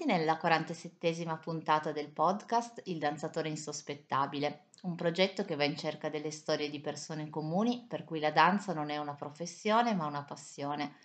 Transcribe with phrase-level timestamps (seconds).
[0.00, 6.08] Benvenuti nella 47esima puntata del podcast Il danzatore insospettabile, un progetto che va in cerca
[6.08, 10.24] delle storie di persone comuni per cui la danza non è una professione ma una
[10.24, 10.96] passione,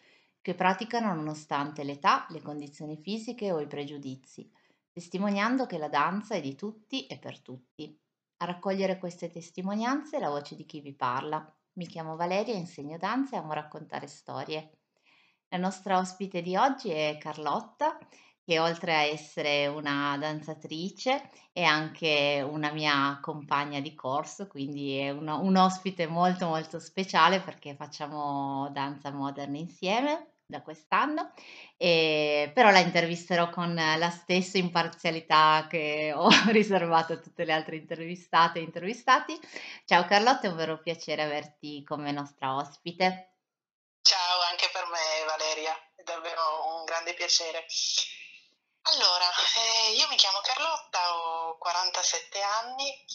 [0.41, 4.49] che praticano nonostante l'età, le condizioni fisiche o i pregiudizi,
[4.93, 7.99] testimoniando che la danza è di tutti e per tutti.
[8.37, 11.45] A raccogliere queste testimonianze la voce di chi vi parla.
[11.73, 14.77] Mi chiamo Valeria, insegno danza e amo raccontare storie.
[15.49, 17.97] La nostra ospite di oggi è Carlotta
[18.45, 25.09] che oltre a essere una danzatrice è anche una mia compagna di corso, quindi è
[25.09, 31.33] uno, un ospite molto molto speciale perché facciamo danza moderna insieme da quest'anno,
[31.75, 37.77] e, però la intervisterò con la stessa imparzialità che ho riservato a tutte le altre
[37.77, 39.35] intervistate e intervistati.
[39.85, 43.31] Ciao Carlotta, è un vero piacere averti come nostra ospite.
[44.03, 47.65] Ciao anche per me Valeria, è davvero un grande piacere.
[48.87, 53.05] Allora, eh, io mi chiamo Carlotta, ho 47 anni,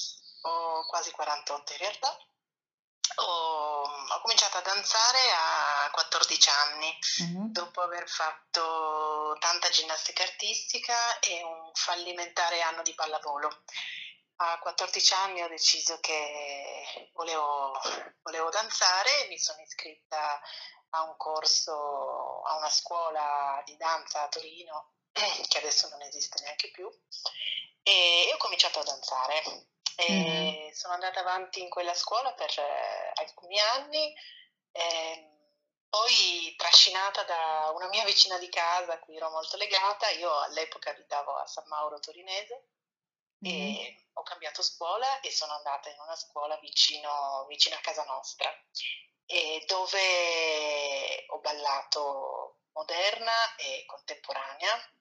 [0.43, 2.19] ho quasi 48 in realtà.
[3.17, 7.53] Ho, ho cominciato a danzare a 14 anni, uh-huh.
[7.53, 13.63] dopo aver fatto tanta ginnastica artistica e un fallimentare anno di pallavolo.
[14.43, 17.79] A 14 anni ho deciso che volevo,
[18.23, 20.41] volevo danzare e mi sono iscritta
[20.91, 26.71] a un corso, a una scuola di danza a Torino che adesso non esiste neanche
[26.71, 26.89] più,
[27.83, 29.43] e ho cominciato a danzare.
[30.11, 30.71] Mm.
[30.73, 34.15] Sono andata avanti in quella scuola per eh, alcuni anni,
[34.73, 35.29] eh,
[35.91, 40.91] poi trascinata da una mia vicina di casa a cui ero molto legata, io all'epoca
[40.91, 42.69] abitavo a San Mauro Torinese
[43.45, 43.51] mm.
[43.51, 48.51] e ho cambiato scuola e sono andata in una scuola vicino, vicino a casa nostra,
[49.67, 54.93] dove ho ballato moderna e contemporanea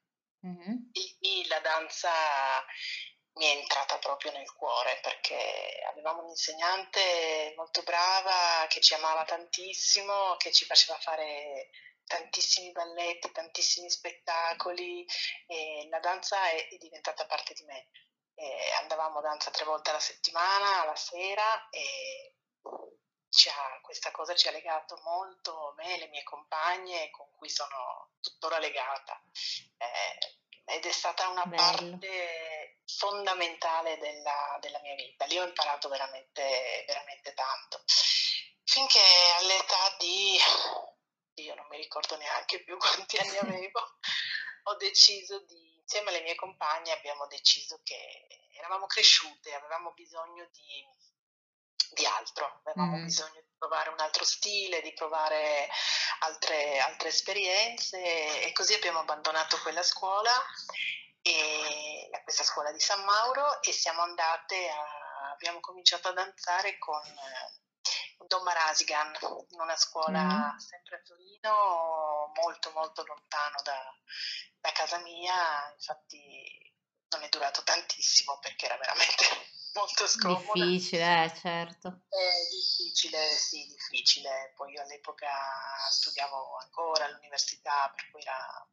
[0.46, 0.92] Mm-hmm.
[0.94, 2.12] E, la danza
[3.34, 10.36] mi è entrata proprio nel cuore perché avevamo un'insegnante molto brava che ci amava tantissimo,
[10.38, 11.70] che ci faceva fare
[12.06, 15.06] tantissimi balletti, tantissimi spettacoli
[15.46, 17.90] e la danza è, è diventata parte di me.
[18.34, 22.36] E andavamo a danza tre volte alla settimana, alla sera e
[23.50, 28.12] ha, questa cosa ci ha legato molto, me e le mie compagne con cui sono
[28.22, 29.22] tuttora legata.
[29.78, 31.62] Eh, ed è stata una Bello.
[31.62, 35.26] parte fondamentale della, della, mia vita.
[35.26, 37.84] Lì ho imparato veramente, veramente tanto.
[38.64, 39.02] Finché
[39.40, 40.38] all'età di,
[41.36, 43.98] io non mi ricordo neanche più quanti anni avevo,
[44.64, 50.86] ho deciso di, insieme alle mie compagne, abbiamo deciso che eravamo cresciute, avevamo bisogno di
[51.92, 53.04] di altro, avevamo mm.
[53.04, 55.70] bisogno di provare un altro stile, di provare
[56.20, 60.32] altre, altre esperienze e così abbiamo abbandonato quella scuola,
[61.22, 67.02] e, questa scuola di San Mauro e siamo andate a, abbiamo cominciato a danzare con
[68.28, 69.18] Don Marasigan,
[69.50, 70.58] in una scuola mm.
[70.58, 73.82] sempre a Torino, molto molto lontano da,
[74.60, 76.74] da casa mia, infatti
[77.10, 79.26] non è durato tantissimo perché era veramente
[79.74, 80.52] molto scomoda.
[80.54, 82.02] Difficile, eh, certo.
[82.10, 84.54] È difficile, sì, difficile.
[84.56, 85.30] Poi io all'epoca
[85.90, 88.68] studiavo ancora all'università, per cui era,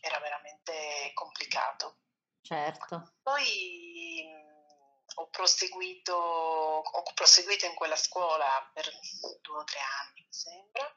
[0.00, 1.98] era veramente complicato.
[2.42, 3.14] Certo.
[3.22, 8.90] Poi mh, ho proseguito, ho proseguito in quella scuola per
[9.40, 10.94] due o tre anni, mi sembra.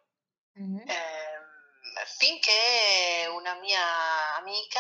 [0.60, 0.88] Mm-hmm.
[0.88, 4.80] Eh, finché una mia amica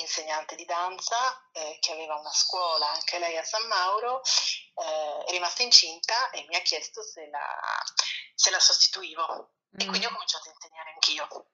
[0.00, 1.16] insegnante di danza
[1.52, 6.44] eh, che aveva una scuola, anche lei a San Mauro, eh, è rimasta incinta e
[6.48, 7.58] mi ha chiesto se la,
[8.34, 9.80] se la sostituivo mm.
[9.80, 10.14] e quindi ho mm.
[10.14, 11.46] cominciato a insegnare anch'io.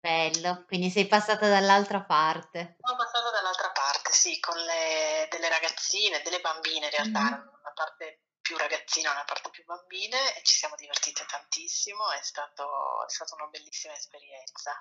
[0.00, 2.76] Bello, quindi sei passata dall'altra parte.
[2.80, 7.58] Sono passata dall'altra parte, sì, con le, delle ragazzine, delle bambine in realtà, mm.
[7.60, 13.04] una parte più ragazzina, una parte più bambine e ci siamo divertite tantissimo, è, stato,
[13.06, 14.72] è stata una bellissima esperienza.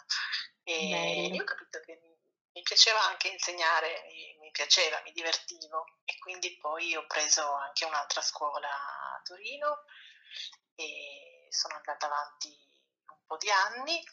[0.64, 1.36] E Bello.
[1.36, 2.17] io ho capito che mi
[2.58, 7.86] mi piaceva anche insegnare, mi, mi, piaceva, mi divertivo e quindi poi ho preso anche
[7.86, 9.84] un'altra scuola a Torino
[10.74, 12.50] e sono andata avanti
[13.10, 14.04] un po' di anni.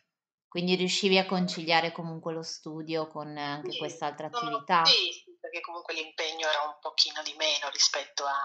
[0.46, 4.84] Quindi riuscivi a conciliare comunque lo studio con anche sì, quest'altra attività?
[4.84, 8.38] Sì, sì, perché comunque l'impegno era un pochino di meno rispetto a,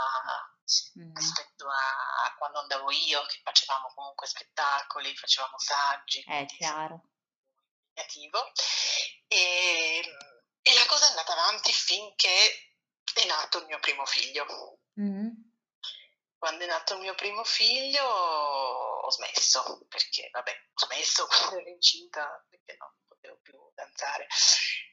[0.98, 1.14] mm.
[1.14, 6.24] rispetto a quando andavo io, che facevamo comunque spettacoli, facevamo saggi.
[6.26, 7.04] È chiaro.
[8.00, 8.52] Impegnativo.
[9.28, 10.00] E,
[10.62, 12.74] e, la cosa è andata avanti finché
[13.14, 14.80] è nato il mio primo figlio.
[15.00, 15.30] Mm-hmm.
[16.38, 21.70] Quando è nato il mio primo figlio ho smesso, perché vabbè, ho smesso quando ero
[21.70, 24.28] incinta, perché non potevo più danzare.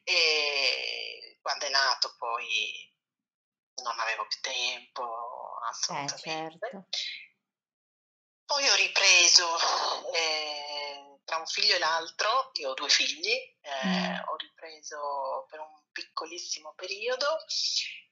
[0.02, 2.92] E quando è nato poi
[3.82, 6.18] non avevo più tempo, Eh, assolutamente.
[6.18, 6.88] certo.
[8.46, 10.85] Poi ho ripreso, eh,
[11.26, 13.30] tra un figlio e l'altro, io ho due figli,
[13.60, 14.14] eh, Mm.
[14.28, 17.44] ho ripreso per un piccolissimo periodo,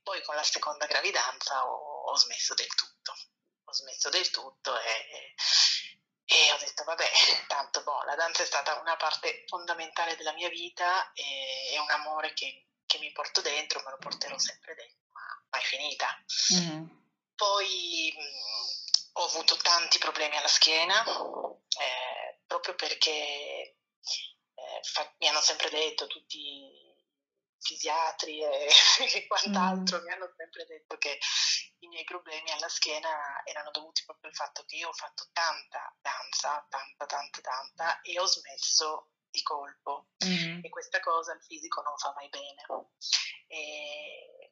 [0.02, 3.14] poi con la seconda gravidanza ho, ho smesso del tutto.
[3.66, 5.34] Ho smesso del tutto e,
[6.26, 7.08] e ho detto, vabbè,
[7.46, 11.90] tanto boh, la danza è stata una parte fondamentale della mia vita e è un
[11.90, 16.08] amore che, che mi porto dentro, me lo porterò sempre dentro, ma mai finita.
[16.56, 16.86] Mm.
[17.36, 22.03] Poi mh, ho avuto tanti problemi alla schiena, eh,
[22.60, 26.94] proprio perché eh, fa- mi hanno sempre detto tutti i
[27.60, 28.68] fisiatri e,
[29.14, 31.18] e quant'altro, mi hanno sempre detto che
[31.78, 35.94] i miei problemi alla schiena erano dovuti proprio al fatto che io ho fatto tanta
[36.00, 40.60] danza, tanta, tanta, tanta e ho smesso di colpo Mm.
[40.62, 42.62] e questa cosa al fisico non fa mai bene.
[43.48, 44.43] E,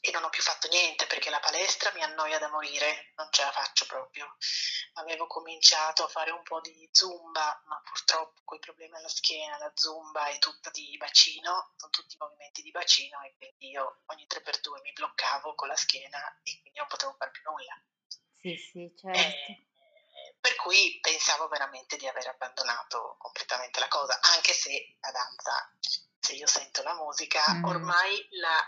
[0.00, 3.42] e non ho più fatto niente perché la palestra mi annoia da morire, non ce
[3.42, 4.36] la faccio proprio.
[4.94, 9.58] Avevo cominciato a fare un po' di zumba, ma purtroppo con i problemi alla schiena,
[9.58, 14.26] la zumba è tutta di bacino, sono tutti movimenti di bacino e quindi io ogni
[14.26, 17.80] 3x2 mi bloccavo con la schiena e quindi non potevo fare più nulla.
[18.38, 19.18] Sì, sì, certo.
[19.18, 19.66] Eh,
[20.40, 25.72] per cui pensavo veramente di aver abbandonato completamente la cosa, anche se la danza,
[26.20, 27.64] se io sento la musica, Mm.
[27.64, 28.64] ormai la,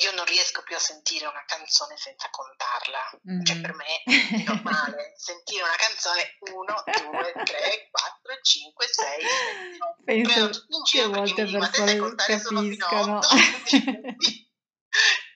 [0.00, 3.10] io non riesco più a sentire una canzone senza contarla.
[3.44, 3.62] Cioè Mm.
[3.62, 10.02] per me è normale sentire una canzone 1, 2, 3, 4, 5, 6, 7, 8.
[10.04, 13.18] Penso che molte persone capiscano.
[13.18, 13.26] 8?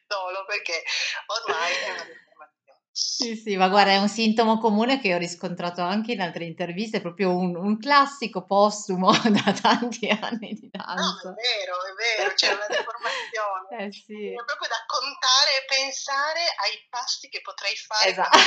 [0.06, 0.84] Solo perché
[1.26, 2.06] ormai è una.
[2.94, 7.00] Sì, sì, ma guarda, è un sintomo comune che ho riscontrato anche in altre interviste,
[7.00, 11.32] proprio un, un classico postumo da tanti anni di No, ma è danza.
[11.32, 13.60] vero, è vero, c'è una deformazione.
[13.82, 18.38] Eh sì, È proprio da contare e pensare ai passi che potrei fare esatto.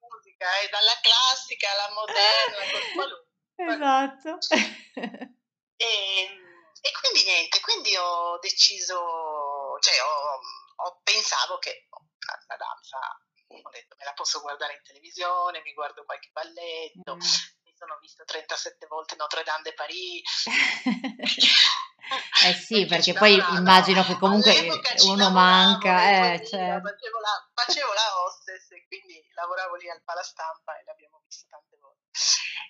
[0.00, 2.58] musica, eh, dalla classica alla moderna.
[3.60, 4.38] Esatto.
[5.76, 10.40] E, e quindi niente, quindi ho deciso, cioè ho,
[10.88, 11.86] ho- pensavo che
[12.46, 12.98] la, danza,
[13.48, 17.20] ho detto me la posso guardare in televisione, mi guardo qualche balletto, Mm.
[17.64, 20.44] mi sono visto 37 volte Notre Dame de Paris.
[22.42, 23.58] Eh sì, perché poi lavoravo.
[23.60, 24.50] immagino che comunque
[25.06, 26.88] uno manca, eh, 2000, certo.
[26.88, 31.76] facevo, la, facevo la hostess e quindi lavoravo lì al Palastampa e l'abbiamo visto tante
[31.78, 32.08] volte.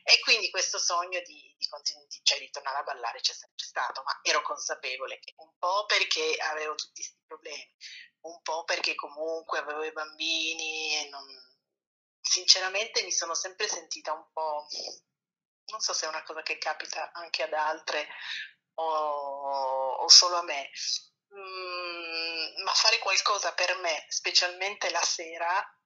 [0.05, 3.64] E quindi questo sogno di, di, continu- di- cioè di tornare a ballare c'è sempre
[3.64, 7.75] stato, ma ero consapevole che un po' perché avevo tutti questi problemi,
[8.22, 11.25] un po' perché comunque avevo i bambini e non...
[12.20, 14.67] Sinceramente mi sono sempre sentita un po',
[15.70, 18.06] non so se è una cosa che capita anche ad altre
[18.75, 20.70] o, o solo a me,
[21.34, 25.80] Mm, ma fare qualcosa per me, specialmente la sera.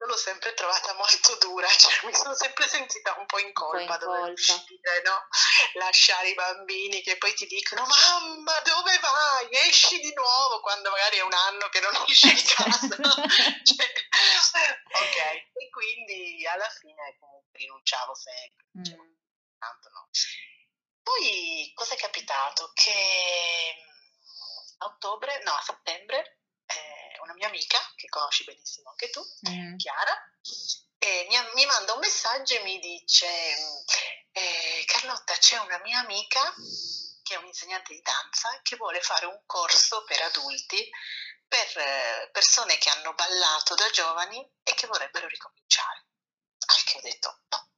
[0.00, 3.52] Io l'ho sempre trovata molto dura, cioè mi sono sempre sentita un po' in Un
[3.52, 4.32] po' colpa in dover colpa.
[4.32, 5.28] uscire, no?
[5.74, 9.48] Lasciare i bambini che poi ti dicono mamma dove vai?
[9.68, 12.96] Esci di nuovo quando magari è un anno che non esci di casa.
[12.96, 15.16] Cioè, ok,
[15.52, 18.84] e quindi alla fine comunque rinunciavo sempre, Mm.
[19.58, 20.08] tanto no.
[21.02, 22.70] Poi cosa è capitato?
[22.72, 26.39] Che mm, a ottobre, no, a settembre,
[27.22, 29.76] una mia amica, che conosci benissimo anche tu, Mm.
[29.76, 30.14] Chiara,
[31.28, 33.26] mi, mi manda un messaggio e mi dice
[34.32, 36.52] eh, Carlotta c'è una mia amica
[37.22, 40.88] che è un'insegnante di danza che vuole fare un corso per adulti
[41.48, 46.06] per eh, persone che hanno ballato da giovani e che vorrebbero ricominciare.
[46.66, 47.68] Al che ho detto no,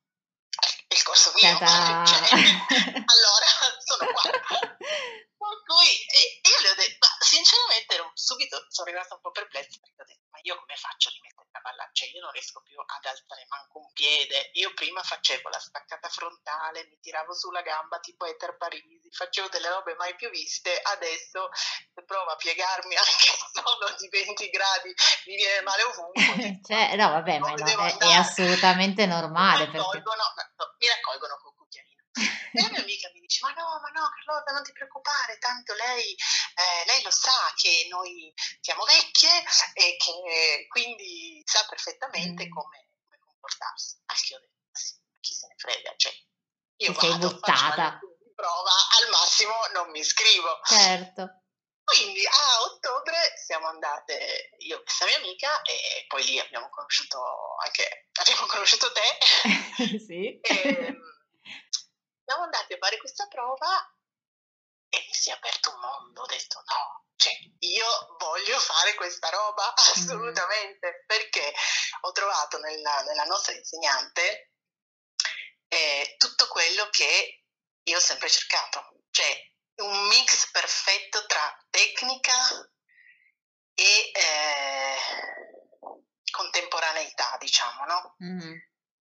[0.88, 2.04] il corso mio, Ta-ta.
[2.04, 2.28] cioè,
[3.06, 3.46] allora
[3.84, 4.22] sono qua.
[5.42, 9.78] Per cui e- io le ho detto, sinceramente ero subito sono rimasta un po' perplessa
[9.80, 11.90] perché ho detto, ma io come faccio a rimettermi a ballare?
[11.92, 14.50] Cioè io non riesco più ad alzare manco un piede.
[14.54, 19.68] Io prima facevo la staccata frontale, mi tiravo sulla gamba tipo Eter Parisi, facevo delle
[19.68, 20.74] robe mai più viste.
[20.82, 21.48] Adesso
[21.94, 24.94] se provo a piegarmi anche solo di 20 gradi,
[25.26, 26.60] mi viene male ovunque.
[26.72, 29.78] Cioè, no, vabbè, ma no, è, è assolutamente normale mi perché...
[29.78, 30.22] raccolgono,
[30.56, 31.51] no, mi raccolgono col cucchiaino.
[32.14, 35.72] E la mia amica mi dice: Ma no, ma no, Carlotta, non ti preoccupare, tanto
[35.74, 39.42] lei, eh, lei lo sa che noi siamo vecchie
[39.74, 42.50] e che quindi sa perfettamente Mm.
[42.50, 43.96] come, come comportarsi.
[44.06, 45.94] Al che ho detto: "Ma sì, chi se ne frega?
[45.96, 46.12] Cioè,
[46.76, 48.00] io Ti sei vado, la buttata.
[48.34, 50.60] prova, al massimo non mi iscrivo.
[50.64, 51.40] Certo.
[51.84, 57.56] Quindi a ottobre siamo andate io e questa mia amica e poi lì abbiamo conosciuto
[57.64, 59.18] anche abbiamo conosciuto te
[59.98, 60.38] sì.
[60.40, 60.96] e
[62.32, 63.94] siamo andati a fare questa prova
[64.88, 69.28] e mi si è aperto un mondo, ho detto no, cioè io voglio fare questa
[69.28, 69.74] roba mm.
[69.76, 71.06] assolutamente, mm.
[71.06, 71.52] perché
[72.00, 74.52] ho trovato nella, nella nostra insegnante
[75.68, 77.44] eh, tutto quello che
[77.82, 79.50] io ho sempre cercato, cioè
[79.82, 82.32] un mix perfetto tra tecnica
[83.74, 84.96] e eh,
[86.30, 88.16] contemporaneità, diciamo, no?
[88.24, 88.52] Mm.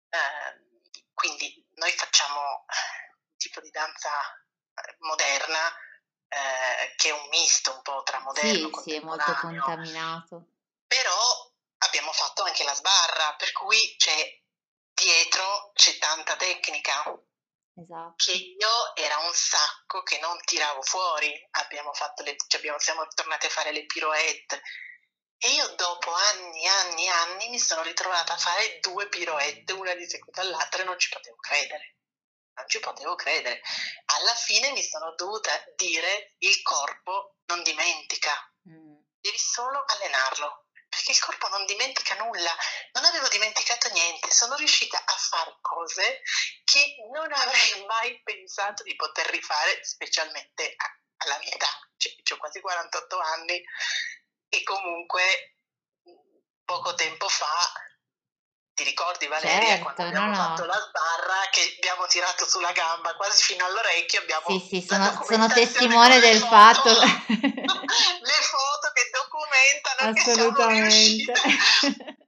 [0.09, 0.69] Eh,
[1.15, 2.65] quindi noi facciamo
[3.41, 4.11] tipo di danza
[4.75, 5.59] eh, moderna
[6.29, 10.47] eh, che è un misto un po' tra moderno sì, sì, è molto contaminato.
[10.87, 14.39] Però abbiamo fatto anche la sbarra, per cui c'è
[14.93, 17.03] dietro c'è tanta tecnica.
[17.75, 18.15] Esatto.
[18.17, 21.33] Che io era un sacco che non tiravo fuori.
[21.53, 24.63] Abbiamo fatto le, cioè abbiamo, siamo tornati a fare le pirouette.
[25.39, 30.07] E io dopo anni, anni, anni mi sono ritrovata a fare due pirouette, una di
[30.07, 31.97] seguito all'altra, e non ci potevo credere.
[32.61, 33.63] Non ci potevo credere.
[34.05, 38.33] Alla fine mi sono dovuta dire il corpo non dimentica,
[38.69, 38.97] mm.
[39.19, 42.55] devi solo allenarlo perché il corpo non dimentica nulla,
[42.93, 46.21] non avevo dimenticato niente, sono riuscita a fare cose
[46.65, 50.75] che non avrei mai pensato di poter rifare, specialmente
[51.19, 53.63] alla mia età, cioè, ho quasi 48 anni
[54.49, 55.59] e comunque
[56.65, 57.73] poco tempo fa
[58.81, 63.15] ti ricordi Valeria certo, quando abbiamo no, fatto la sbarra che abbiamo tirato sulla gamba
[63.15, 69.11] quasi fino all'orecchio abbiamo sì sì sono, sono testimone del foto, fatto le foto che
[69.13, 71.33] documentano che siamo riuscite.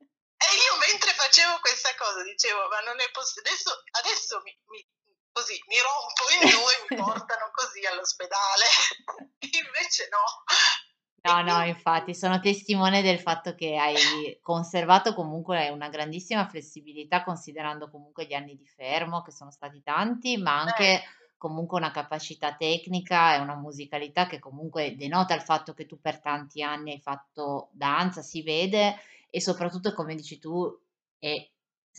[0.43, 3.71] E io mentre facevo questa cosa dicevo ma non è possibile adesso,
[4.03, 4.85] adesso mi, mi,
[5.31, 8.67] così mi rompo in due e mi portano così all'ospedale.
[9.39, 10.43] Invece no
[11.25, 17.89] No, no, infatti sono testimone del fatto che hai conservato comunque una grandissima flessibilità considerando
[17.89, 21.03] comunque gli anni di fermo che sono stati tanti, ma anche eh.
[21.37, 26.21] comunque una capacità tecnica e una musicalità che comunque denota il fatto che tu per
[26.21, 28.97] tanti anni hai fatto danza, si vede
[29.31, 30.77] e soprattutto come dici tu
[31.21, 31.49] è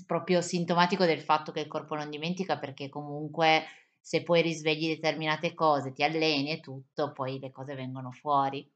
[0.06, 3.64] proprio sintomatico del fatto che il corpo non dimentica perché comunque
[4.02, 8.70] se poi risvegli determinate cose, ti alleni e tutto, poi le cose vengono fuori.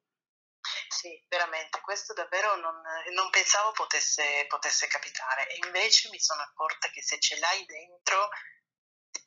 [0.98, 2.82] Sì, veramente, questo davvero non,
[3.14, 8.30] non pensavo potesse, potesse capitare e invece mi sono accorta che se ce l'hai dentro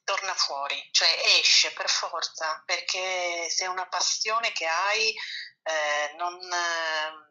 [0.03, 1.09] torna fuori, cioè
[1.39, 5.15] esce per forza, perché se è una passione che hai,
[5.63, 7.29] eh, non, eh,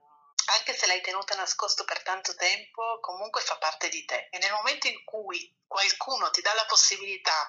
[0.55, 4.29] anche se l'hai tenuta nascosto per tanto tempo, comunque fa parte di te.
[4.31, 7.46] E nel momento in cui qualcuno ti dà la possibilità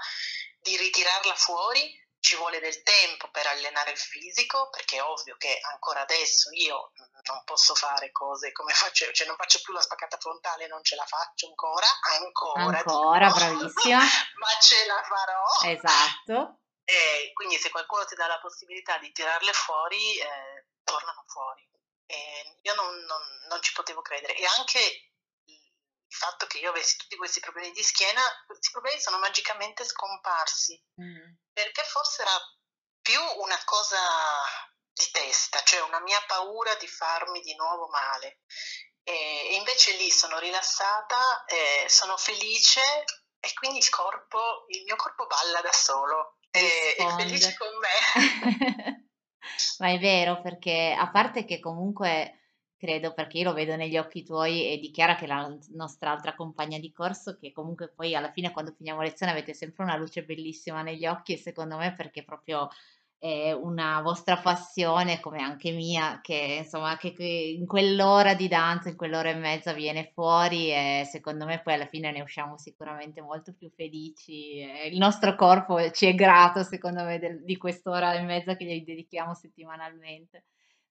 [0.59, 2.00] di ritirarla fuori,
[2.31, 6.93] ci vuole del tempo per allenare il fisico, perché è ovvio che ancora adesso io
[7.25, 10.95] non posso fare cose come facevo, cioè non faccio più la spaccata frontale, non ce
[10.95, 11.89] la faccio ancora,
[12.21, 12.79] ancora.
[12.79, 13.99] Ancora, dico, bravissima.
[14.39, 15.73] ma ce la farò.
[15.73, 16.61] Esatto.
[16.85, 21.69] E quindi se qualcuno ti dà la possibilità di tirarle fuori, eh, tornano fuori.
[22.07, 24.37] E io non, non, non ci potevo credere.
[24.37, 24.79] E anche
[26.11, 30.81] il fatto che io avessi tutti questi problemi di schiena, questi problemi sono magicamente scomparsi,
[31.01, 31.33] mm.
[31.63, 32.39] Perché forse era
[33.03, 33.99] più una cosa
[34.93, 38.41] di testa, cioè una mia paura di farmi di nuovo male.
[39.03, 42.81] E invece lì sono rilassata, eh, sono felice
[43.41, 49.09] e quindi il corpo, il mio corpo balla da solo, e è felice con me.
[49.79, 52.40] Ma è vero perché a parte che comunque
[52.81, 56.79] credo, perché io lo vedo negli occhi tuoi e dichiara che la nostra altra compagna
[56.79, 60.81] di corso, che comunque poi alla fine quando finiamo lezione avete sempre una luce bellissima
[60.83, 62.69] negli occhi e secondo me perché proprio
[63.19, 68.97] è una vostra passione come anche mia, che insomma che, in quell'ora di danza, in
[68.97, 73.53] quell'ora e mezza viene fuori e secondo me poi alla fine ne usciamo sicuramente molto
[73.53, 74.61] più felici.
[74.91, 78.83] Il nostro corpo ci è grato secondo me del, di quest'ora e mezza che gli
[78.85, 80.45] dedichiamo settimanalmente.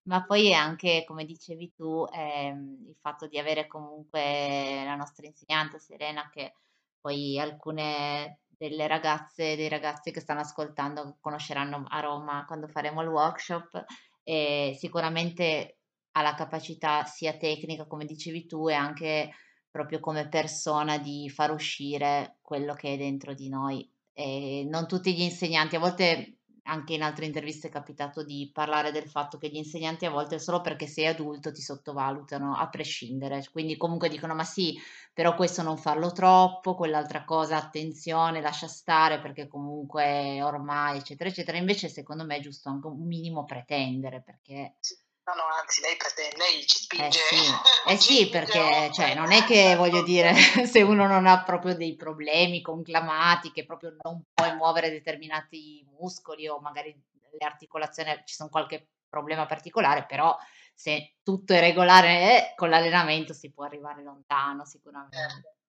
[0.06, 5.26] Ma poi è anche, come dicevi tu, ehm, il fatto di avere comunque la nostra
[5.26, 6.54] insegnante Serena, che
[7.00, 13.02] poi alcune delle ragazze e dei ragazzi che stanno ascoltando conosceranno a Roma quando faremo
[13.02, 13.84] il workshop,
[14.22, 15.78] e sicuramente
[16.12, 19.30] ha la capacità sia tecnica, come dicevi tu, e anche
[19.70, 23.88] proprio come persona di far uscire quello che è dentro di noi.
[24.12, 26.39] E non tutti gli insegnanti, a volte
[26.70, 30.38] anche in altre interviste è capitato di parlare del fatto che gli insegnanti a volte
[30.38, 34.78] solo perché sei adulto ti sottovalutano a prescindere, quindi comunque dicono ma sì,
[35.12, 41.58] però questo non farlo troppo, quell'altra cosa attenzione, lascia stare perché comunque ormai eccetera eccetera,
[41.58, 44.76] invece secondo me è giusto anche un minimo pretendere perché...
[45.24, 45.96] No, no, anzi, lei,
[46.36, 47.18] lei ci spinge.
[47.86, 50.32] Eh sì, eh sì perché cioè, non è che voglio dire,
[50.66, 56.48] se uno non ha proprio dei problemi conclamati, che proprio non puoi muovere determinati muscoli
[56.48, 56.94] o magari
[57.30, 60.36] le articolazioni, ci sono qualche problema particolare, però
[60.74, 65.59] se tutto è regolare con l'allenamento si può arrivare lontano sicuramente.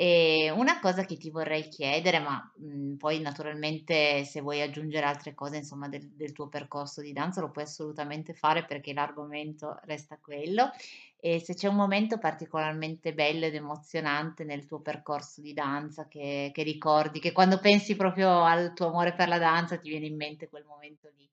[0.00, 5.34] E una cosa che ti vorrei chiedere, ma, mhmm, poi naturalmente se vuoi aggiungere altre
[5.34, 10.16] cose, insomma, del del tuo percorso di danza lo puoi assolutamente fare perché l'argomento resta
[10.20, 10.70] quello.
[11.18, 16.50] E se c'è un momento particolarmente bello ed emozionante nel tuo percorso di danza che
[16.54, 20.14] che ricordi, che quando pensi proprio al tuo amore per la danza ti viene in
[20.16, 21.28] mente quel momento lì.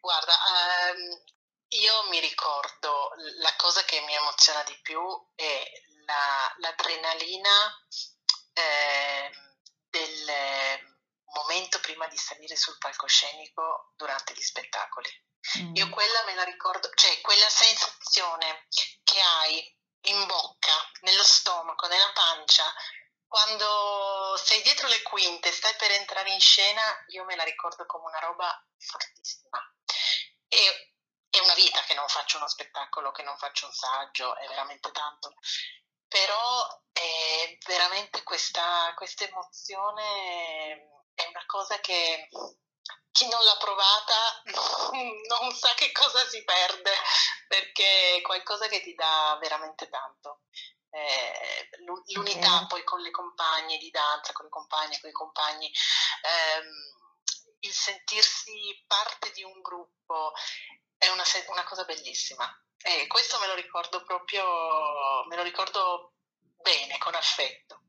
[0.00, 0.32] Guarda,
[0.92, 1.22] ehm,
[1.68, 3.10] io mi ricordo
[3.42, 5.00] la cosa che mi emoziona di più
[5.34, 5.62] è
[6.08, 7.86] la, l'adrenalina
[8.54, 9.30] eh,
[9.90, 10.32] del
[11.34, 15.10] momento prima di salire sul palcoscenico durante gli spettacoli.
[15.58, 15.76] Mm.
[15.76, 18.66] Io quella me la ricordo, cioè quella sensazione
[19.04, 22.64] che hai in bocca, nello stomaco, nella pancia,
[23.26, 28.06] quando sei dietro le quinte, stai per entrare in scena, io me la ricordo come
[28.06, 29.60] una roba fortissima.
[30.48, 30.94] E
[31.28, 34.90] è una vita che non faccio uno spettacolo, che non faccio un saggio, è veramente
[34.92, 35.34] tanto
[36.08, 42.28] però è veramente questa, questa emozione è una cosa che
[43.12, 44.42] chi non l'ha provata
[45.28, 46.92] non sa che cosa si perde,
[47.48, 50.42] perché è qualcosa che ti dà veramente tanto.
[50.90, 51.68] Eh,
[52.14, 52.66] l'unità okay.
[52.66, 55.70] poi con le compagne di danza, con le compagne, con i compagni,
[56.22, 56.96] ehm,
[57.60, 60.32] il sentirsi parte di un gruppo
[60.96, 62.46] è una, una cosa bellissima.
[62.82, 64.44] E questo me lo ricordo proprio,
[65.28, 66.12] me lo ricordo
[66.62, 67.82] bene, con affetto.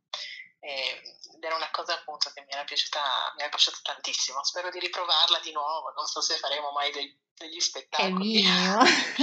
[0.60, 3.00] ed era una cosa appunto che mi era, piaciuta,
[3.36, 4.44] mi era piaciuta tantissimo.
[4.44, 5.92] Spero di riprovarla di nuovo.
[5.96, 8.44] Non so se faremo mai dei, degli spettacoli.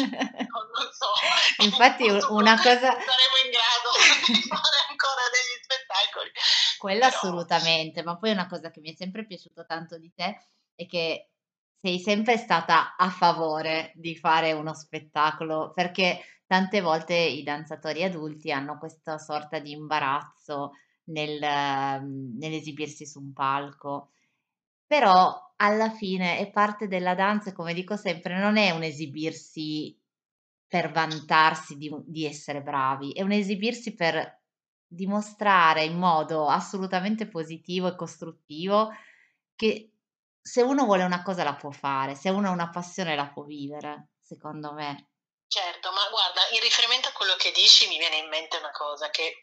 [0.57, 1.12] Non, non so.
[1.64, 2.93] Infatti, una cosa.
[2.93, 3.91] Saremo in grado
[4.27, 6.31] di fare ancora degli spettacoli.
[6.79, 7.14] Quello Però...
[7.14, 8.03] assolutamente.
[8.03, 11.33] Ma poi una cosa che mi è sempre piaciuto tanto di te è che
[11.81, 18.51] sei sempre stata a favore di fare uno spettacolo, perché tante volte i danzatori adulti
[18.53, 20.73] hanno questa sorta di imbarazzo
[21.05, 24.11] nel, mhmm, nell'esibirsi su un palco.
[24.87, 29.99] Però alla fine è parte della danza e come dico sempre, non è un esibirsi
[30.69, 34.43] per vantarsi di, di essere bravi, è un esibirsi per
[34.87, 38.91] dimostrare in modo assolutamente positivo e costruttivo
[39.55, 39.96] che
[40.47, 43.43] se uno vuole una cosa la può fare, se uno ha una passione la può
[43.43, 45.11] vivere, secondo me.
[45.49, 49.11] Certo, ma guarda, in riferimento a quello che dici mi viene in mente una cosa
[49.11, 49.41] che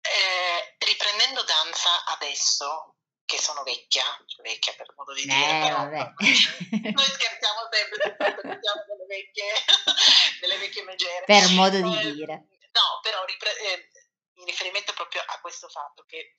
[0.00, 5.84] eh, riprendendo danza adesso, che sono vecchia, cioè vecchia per modo di dire, eh, però,
[5.86, 9.52] noi scherziamo sempre sul fatto che siamo delle vecchie,
[10.40, 11.24] delle vecchie megere.
[11.26, 12.34] Per modo di eh, dire.
[12.74, 13.88] No, però eh,
[14.34, 16.34] in riferimento proprio a questo fatto che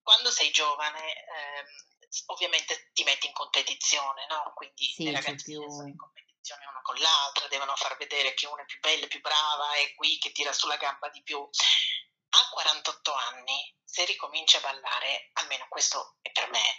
[0.00, 4.52] quando sei giovane ehm, ovviamente ti metti in competizione, no?
[4.54, 5.60] Quindi sì, le ragazze più...
[5.70, 9.20] sono in competizione una con l'altra, devono far vedere che una è più bella, più
[9.20, 11.38] brava, è qui che tira sulla gamba di più.
[11.38, 16.78] A 48 anni, se ricominci a ballare, almeno questo è per me,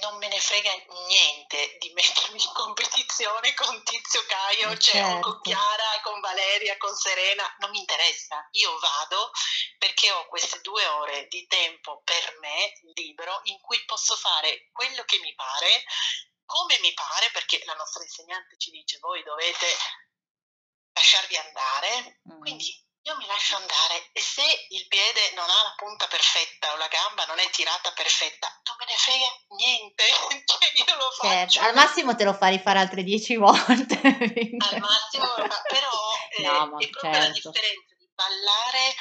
[0.00, 0.70] non me ne frega
[1.08, 5.20] niente di mettermi in competizione con Tizio Caio, eh, cioè certo.
[5.20, 8.46] con Chiara, con Valeria, con Serena, non mi interessa.
[8.52, 9.30] Io vado
[9.78, 15.04] perché ho queste due ore di tempo per me libero in cui posso fare quello
[15.04, 15.84] che mi pare,
[16.44, 19.66] come mi pare, perché la nostra insegnante ci dice voi dovete
[20.92, 22.40] lasciarvi andare, mm.
[22.40, 26.76] quindi io mi lascio andare e se il piede non ha la punta perfetta o
[26.76, 30.04] la gamba non è tirata perfetta, non me ne frega niente,
[30.44, 31.60] cioè io lo certo, faccio.
[31.60, 33.94] al massimo te lo fa rifare altre dieci volte.
[34.02, 35.34] al massimo,
[35.68, 35.94] però
[36.30, 37.18] eh, no, è proprio certo.
[37.18, 38.94] la differenza di ballare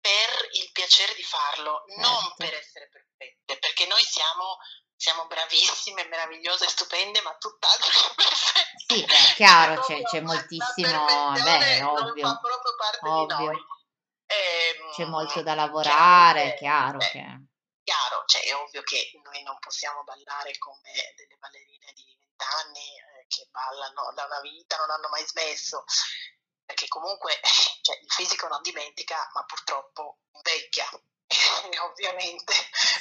[0.00, 2.10] per il piacere di farlo, certo.
[2.10, 4.58] non per essere perfette, perché noi siamo
[5.04, 8.84] siamo bravissime, meravigliose, stupende, ma tutt'altro che perfette.
[8.86, 13.36] Sì, è chiaro, c'è, c'è moltissimo, beh, è ovvio, fa proprio parte ovvio.
[13.36, 13.66] di noi.
[14.26, 17.20] Ehm, c'è molto da lavorare, è chiaro beh, che...
[17.84, 23.26] Chiaro, cioè è ovvio che noi non possiamo ballare come delle ballerine di vent'anni eh,
[23.28, 25.84] che ballano da una vita, non hanno mai smesso,
[26.64, 27.38] perché comunque
[27.82, 30.88] cioè, il fisico non dimentica, ma purtroppo invecchia.
[31.90, 32.52] ovviamente.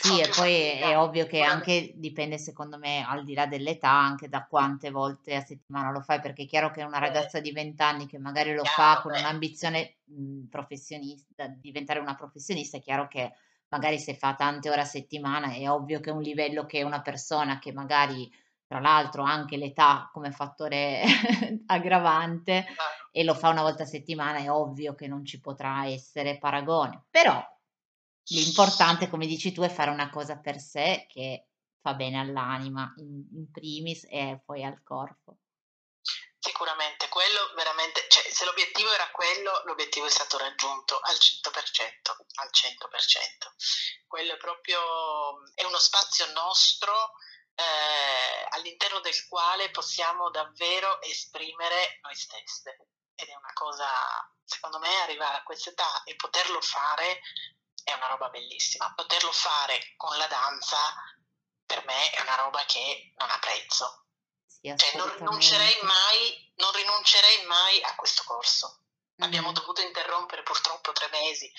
[0.02, 4.28] Sì, e poi è ovvio che anche dipende, secondo me, al di là dell'età, anche
[4.28, 7.82] da quante volte a settimana lo fai, perché è chiaro che una ragazza di 20
[7.82, 13.32] anni che magari lo fa con un'ambizione mh, professionista, diventare una professionista, è chiaro che
[13.70, 17.02] magari se fa tante ore a settimana è ovvio che è un livello che una
[17.02, 18.32] persona che magari
[18.68, 21.04] tra l'altro anche l'età come fattore
[21.68, 22.66] aggravante
[23.12, 27.04] e lo fa una volta a settimana è ovvio che non ci potrà essere paragone.
[27.10, 27.40] Però
[28.28, 31.48] L'importante, come dici tu, è fare una cosa per sé che
[31.82, 35.38] fa bene all'anima in, in primis e poi al corpo.
[36.40, 42.50] Sicuramente, quello veramente, cioè se l'obiettivo era quello, l'obiettivo è stato raggiunto al 100%, al
[42.52, 44.08] 100%.
[44.08, 44.80] Quello è proprio,
[45.54, 46.94] è uno spazio nostro
[47.56, 52.88] eh, all'interno del quale possiamo davvero esprimere noi stesse.
[53.16, 53.88] Ed è una cosa,
[54.44, 57.22] secondo me, arrivare a questa età e poterlo fare
[57.84, 58.94] è una roba bellissima.
[58.96, 60.78] Poterlo fare con la danza,
[61.66, 64.04] per me, è una roba che non ha prezzo
[64.64, 68.84] sì, cioè, non rinuncerei mai, non rinuncerei mai a questo corso.
[69.20, 69.24] Mm.
[69.24, 71.52] Abbiamo dovuto interrompere purtroppo tre mesi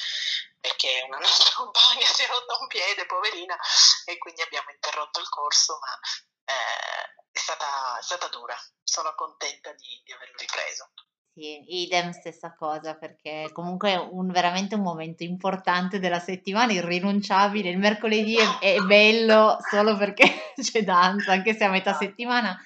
[0.58, 3.58] perché una nostra compagna si è rotta un piede, poverina,
[4.06, 6.00] e quindi abbiamo interrotto il corso, ma
[6.44, 8.56] eh, è, stata, è, stata, dura.
[8.82, 10.92] Sono contenta di, di averlo ripreso.
[11.36, 17.70] Sì, idem stessa cosa, perché comunque è un, veramente un momento importante della settimana, irrinunciabile.
[17.70, 20.22] Il mercoledì è, è bello solo perché
[20.54, 22.04] c'è danza, anche se a metà esatto.
[22.04, 22.56] settimana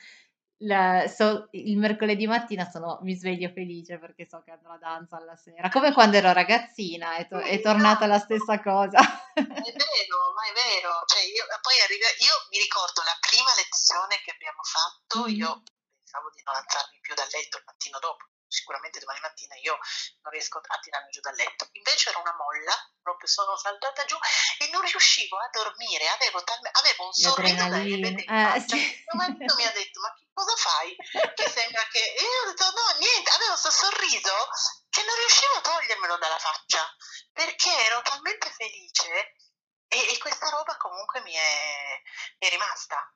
[0.63, 5.17] la, so, il mercoledì mattina sono, mi sveglio felice perché so che andrò a danza
[5.17, 8.99] alla sera, come quando ero ragazzina, è, to- è tornata la stessa cosa.
[8.99, 10.93] È vero, ma è vero.
[11.07, 15.63] Cioè io, poi arriva, io mi ricordo la prima lezione che abbiamo fatto, io
[15.97, 19.79] pensavo di non alzarmi più dal letto il mattino dopo sicuramente domani mattina io
[20.23, 21.69] non riesco a tirarmi giù dal letto.
[21.73, 24.17] Invece era una molla, proprio sono saltata giù
[24.59, 28.77] e non riuscivo a dormire, avevo, tal- avevo un sorriso da vedere eh, sì.
[28.77, 30.97] Mio marito mi ha detto, ma cosa fai?
[30.97, 32.01] Che sembra che...
[32.01, 34.35] E io ho detto, no, niente, avevo questo sorriso
[34.89, 36.97] che non riuscivo a togliermelo dalla faccia,
[37.33, 39.37] perché ero talmente felice
[39.89, 42.03] e, e questa roba comunque mi è,
[42.39, 43.13] mi è rimasta.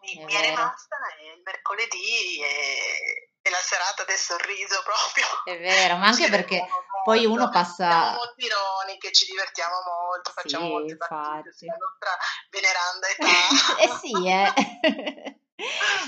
[0.00, 5.26] Mi è, mi è rimasta il mercoledì e la serata del sorriso proprio.
[5.44, 7.90] È vero, ma anche perché molto, poi uno passa...
[7.90, 12.12] Siamo molto ironiche, ci divertiamo molto, facciamo sì, molte battute la nostra
[12.50, 13.82] veneranda età.
[13.82, 15.38] eh sì, eh.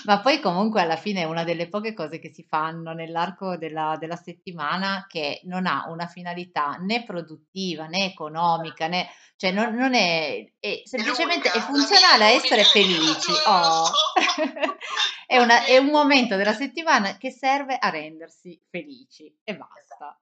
[0.05, 3.97] Ma poi comunque alla fine è una delle poche cose che si fanno nell'arco della,
[3.99, 9.95] della settimana che non ha una finalità né produttiva né economica, né, cioè non, non
[9.95, 13.33] è, è semplicemente è funzionale a essere felici.
[13.47, 13.91] Oh.
[15.33, 19.81] è, una, è un momento della settimana che serve a rendersi felici e basta.
[19.81, 20.21] Esatto.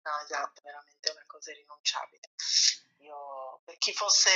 [0.00, 2.30] No, esatto, veramente una cosa irrinunciabile.
[3.00, 4.30] Io, per chi fosse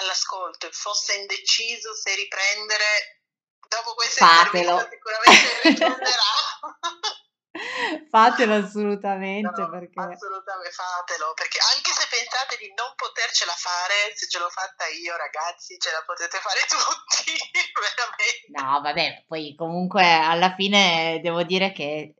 [0.00, 3.20] all'ascolto e fosse indeciso se riprendere
[3.68, 4.88] dopo questa Fatelo.
[4.88, 6.22] sicuramente risponderà.
[8.10, 10.00] fatelo assolutamente no, perché...
[10.00, 15.16] assolutamente fatelo perché anche se pensate di non potercela fare se ce l'ho fatta io
[15.16, 17.32] ragazzi ce la potete fare tutti
[17.72, 22.14] veramente no vabbè poi comunque alla fine devo dire che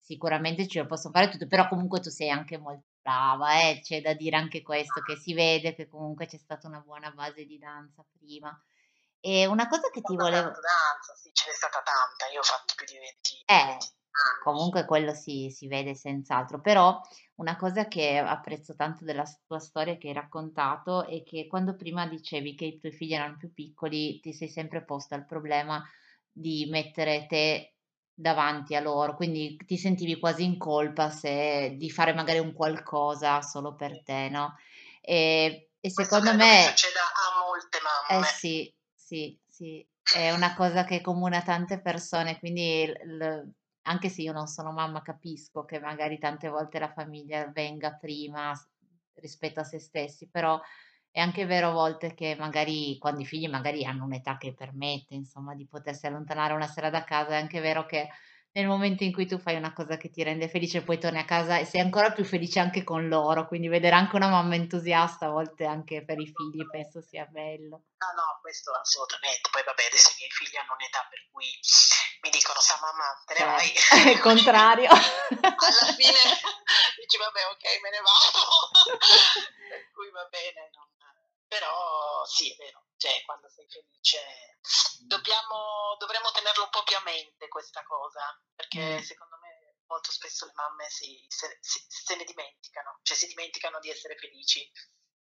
[0.00, 3.80] sicuramente ce lo posso fare tutto però comunque tu sei anche molto brava eh?
[3.82, 7.44] c'è da dire anche questo che si vede che comunque c'è stata una buona base
[7.44, 8.50] di danza prima
[9.20, 10.50] e una cosa che ti volevo...
[10.50, 13.78] Danza, sì, ce n'è stata tanta, io ho fatto più di 20, eh,
[14.38, 17.00] Comunque quello si, si vede senz'altro, però
[17.36, 22.06] una cosa che apprezzo tanto della tua storia che hai raccontato è che quando prima
[22.06, 25.82] dicevi che i tuoi figli erano più piccoli, ti sei sempre posta il problema
[26.30, 27.74] di mettere te
[28.14, 33.42] davanti a loro, quindi ti sentivi quasi in colpa se, di fare magari un qualcosa
[33.42, 34.54] solo per te, no?
[35.00, 36.62] E, e secondo me...
[36.62, 38.22] succede a molte mamme.
[38.22, 43.50] Eh sì, sì, sì, è una cosa che comuna tante persone, quindi l-
[43.86, 48.52] anche se io non sono mamma, capisco che magari tante volte la famiglia venga prima
[49.14, 50.60] rispetto a se stessi, però
[51.10, 55.14] è anche vero a volte che magari quando i figli magari hanno un'età che permette,
[55.14, 58.08] insomma, di potersi allontanare una sera da casa, è anche vero che
[58.56, 61.26] nel momento in cui tu fai una cosa che ti rende felice, poi torni a
[61.26, 65.26] casa e sei ancora più felice anche con loro, quindi vedere anche una mamma entusiasta
[65.26, 67.84] a volte anche per i figli penso sia bello.
[67.98, 71.44] Ah no, questo assolutamente, poi vabbè adesso i miei figli hanno un'età per cui
[72.24, 73.68] mi dicono sa mamma te ne vai.
[74.16, 74.88] Il contrario.
[74.88, 76.16] Alla fine
[76.96, 78.40] dici vabbè ok me ne vado,
[79.68, 80.95] per cui va bene, non...
[81.46, 84.18] però sì è vero, cioè quando sei felice
[85.06, 88.22] dobbiamo, dovremmo tenerlo un po' più a mente questa cosa,
[88.54, 89.02] perché mm.
[89.02, 93.78] secondo me molto spesso le mamme si, se, si, se, ne dimenticano, cioè si dimenticano
[93.80, 94.70] di essere felici.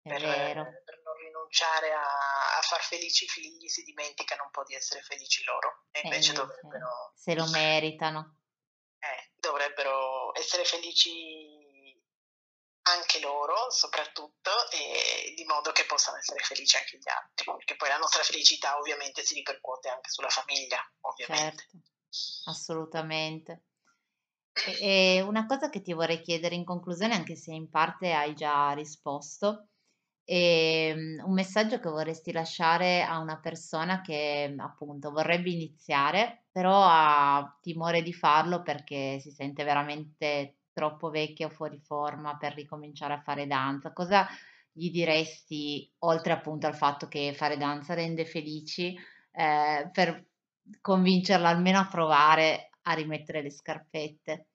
[0.06, 4.76] Per, per, non rinunciare a, a, far felici i figli si dimenticano un po' di
[4.76, 8.38] essere felici loro e invece, invece dovrebbero se lo meritano
[9.00, 11.55] eh, dovrebbero essere felici
[12.86, 17.88] anche loro soprattutto e di modo che possano essere felici anche gli altri, perché poi
[17.88, 21.64] la nostra felicità ovviamente si ripercuote anche sulla famiglia, ovviamente.
[21.68, 21.78] Certo,
[22.44, 23.64] assolutamente.
[24.60, 24.76] E,
[25.18, 28.72] e una cosa che ti vorrei chiedere in conclusione, anche se in parte hai già
[28.72, 29.68] risposto,
[30.24, 36.82] E ehm, un messaggio che vorresti lasciare a una persona che appunto vorrebbe iniziare, però
[36.84, 43.14] ha timore di farlo perché si sente veramente troppo vecchia o fuori forma per ricominciare
[43.14, 43.94] a fare danza.
[43.94, 44.28] Cosa
[44.70, 48.94] gli diresti, oltre appunto al fatto che fare danza rende felici,
[49.32, 50.22] eh, per
[50.82, 54.48] convincerla almeno a provare a rimettere le scarpette?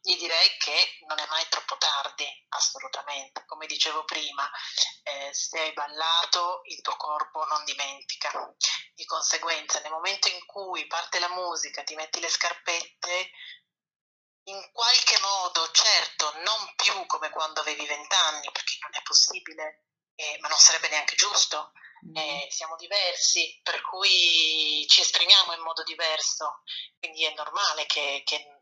[0.00, 3.44] Gli direi che non è mai troppo tardi, assolutamente.
[3.46, 4.42] Come dicevo prima,
[5.04, 8.52] eh, se hai ballato, il tuo corpo non dimentica.
[8.92, 13.30] Di conseguenza, nel momento in cui parte la musica, ti metti le scarpette,
[14.48, 19.84] in qualche modo, certo, non più come quando avevi vent'anni, perché non è possibile,
[20.14, 21.72] eh, ma non sarebbe neanche giusto.
[22.06, 22.16] Mm.
[22.16, 26.62] Eh, siamo diversi, per cui ci esprimiamo in modo diverso,
[26.98, 28.58] quindi è normale che, che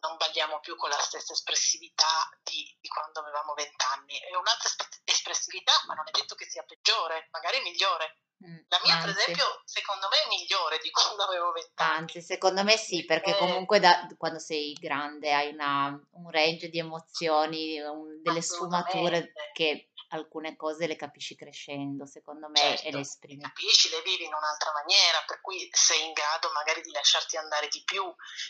[0.00, 4.18] non balliamo più con la stessa espressività di, di quando avevamo vent'anni.
[4.18, 4.70] È un'altra
[5.04, 8.18] espressività, ma non è detto che sia peggiore, magari migliore.
[8.42, 9.06] Mm, la mia, Anzi.
[9.06, 11.98] per esempio, secondo me è migliore di quando avevo vent'anni.
[11.98, 16.78] Anzi, secondo me sì, perché comunque da, quando sei grande hai una, un range di
[16.78, 23.00] emozioni, un, delle sfumature che alcune cose le capisci crescendo, secondo me, certo, e le
[23.00, 23.42] esprimi.
[23.42, 27.68] Capisci, le vivi in un'altra maniera, per cui sei in grado magari di lasciarti andare
[27.68, 28.02] di più,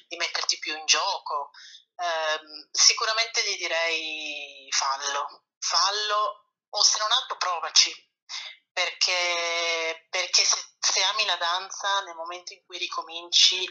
[0.06, 1.50] di metterti più in gioco.
[1.96, 7.92] Eh, sicuramente gli direi fallo, fallo o se non altro provaci,
[8.72, 13.64] perché, perché se, se, ami la danza nel momento in cui ricominci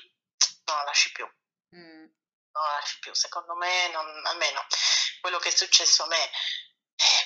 [0.65, 1.25] non la lasci più.
[1.75, 2.05] Mm.
[2.51, 4.65] Non la lasci più, secondo me, non, almeno
[5.21, 6.29] quello che è successo a me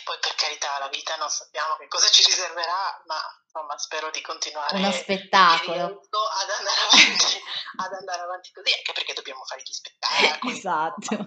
[0.03, 4.21] poi per carità la vita non sappiamo che cosa ci riserverà, ma insomma spero di
[4.21, 7.41] continuare uno spettacolo ad andare avanti,
[7.77, 10.53] ad andare avanti così, anche perché dobbiamo fare gli spettacoli.
[10.57, 11.17] esatto.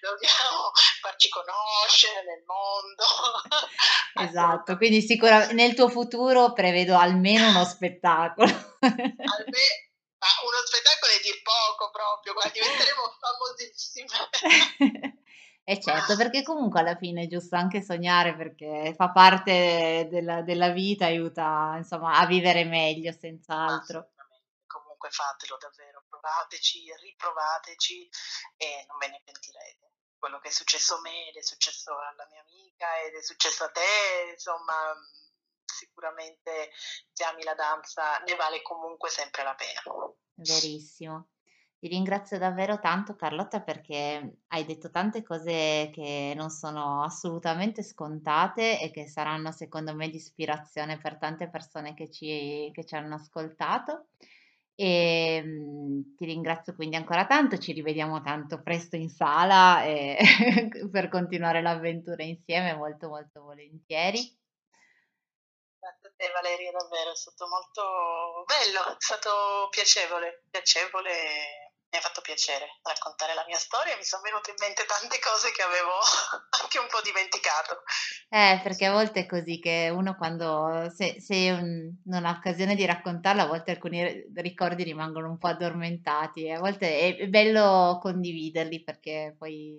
[0.00, 3.04] dobbiamo farci conoscere nel mondo.
[4.28, 8.76] esatto, quindi sicuramente nel tuo futuro prevedo almeno uno spettacolo.
[8.80, 9.84] Almeno
[10.18, 14.08] ma uno spettacolo è dir poco proprio, guarda, diventeremo famosissime.
[15.68, 20.70] Eh certo, perché comunque alla fine è giusto anche sognare perché fa parte della, della
[20.70, 24.12] vita, aiuta insomma a vivere meglio, senz'altro.
[24.64, 28.08] Comunque fatelo davvero, provateci, riprovateci
[28.56, 29.90] e non ve ne pentirete.
[30.16, 33.64] Quello che è successo a me ed è successo alla mia amica ed è successo
[33.64, 34.94] a te, insomma,
[35.64, 36.70] sicuramente
[37.12, 39.82] se ami la danza ne vale comunque sempre la pena.
[40.34, 41.26] Verissimo.
[41.86, 48.80] Ti ringrazio davvero tanto Carlotta perché hai detto tante cose che non sono assolutamente scontate
[48.80, 53.14] e che saranno secondo me di ispirazione per tante persone che ci, che ci hanno
[53.14, 54.08] ascoltato.
[54.74, 60.18] E mh, ti ringrazio quindi ancora tanto, ci rivediamo tanto presto in sala e
[60.90, 64.36] per continuare l'avventura insieme molto molto volentieri.
[65.78, 72.00] Grazie a te Valeria, davvero, è stato molto bello, è stato piacevole, piacevole mi ha
[72.00, 75.96] fatto piacere raccontare la mia storia, mi sono venute in mente tante cose che avevo
[76.62, 77.82] anche un po' dimenticato.
[78.28, 82.74] Eh, perché a volte è così che uno quando, se, se un, non ha occasione
[82.74, 87.98] di raccontarla, a volte alcuni ricordi rimangono un po' addormentati e a volte è bello
[88.00, 89.78] condividerli perché poi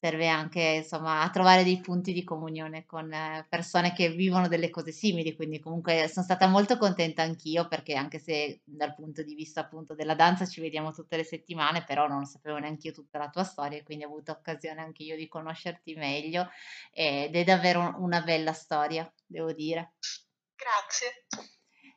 [0.00, 4.70] serve anche insomma a trovare dei punti di comunione con eh, persone che vivono delle
[4.70, 9.34] cose simili, quindi comunque sono stata molto contenta anch'io perché anche se dal punto di
[9.34, 13.18] vista appunto della danza ci vediamo tutte le settimane, però non sapevo neanche io tutta
[13.18, 16.48] la tua storia quindi ho avuto occasione anche io di conoscerti meglio
[16.92, 19.92] ed è davvero una bella storia, devo dire.
[20.56, 21.50] Grazie.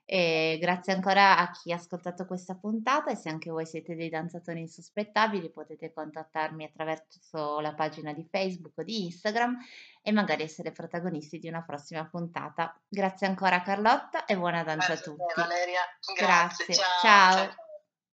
[0.05, 4.09] E grazie ancora a chi ha ascoltato questa puntata e se anche voi siete dei
[4.09, 9.57] danzatori insospettabili potete contattarmi attraverso la pagina di Facebook o di Instagram
[10.01, 12.77] e magari essere protagonisti di una prossima puntata.
[12.87, 15.33] Grazie ancora Carlotta e buona danza grazie a tutti.
[15.35, 15.81] Valeria,
[16.15, 16.65] grazie.
[16.65, 16.73] grazie.
[16.73, 17.35] ciao.
[17.35, 17.55] ciao.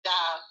[0.01, 0.50] ciao.